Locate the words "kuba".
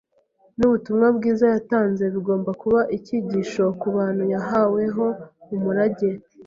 2.61-2.79